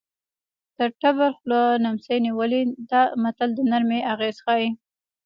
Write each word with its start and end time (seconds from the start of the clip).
د 0.77 0.79
تبر 1.01 1.29
خوله 1.37 1.61
نیمڅي 1.83 2.17
نیولې 2.25 2.61
ده 2.91 3.01
متل 3.23 3.49
د 3.55 3.59
نرمۍ 3.71 4.01
اغېز 4.13 4.37
ښيي 4.45 4.69